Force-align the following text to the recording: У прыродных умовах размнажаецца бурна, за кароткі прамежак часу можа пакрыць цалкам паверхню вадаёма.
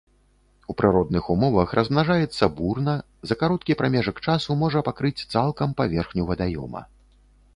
У 0.73 0.75
прыродных 0.79 1.25
умовах 1.33 1.75
размнажаецца 1.79 2.49
бурна, 2.61 2.95
за 3.31 3.37
кароткі 3.43 3.77
прамежак 3.81 4.23
часу 4.27 4.57
можа 4.63 4.83
пакрыць 4.89 5.25
цалкам 5.35 5.79
паверхню 5.83 6.23
вадаёма. 6.31 6.81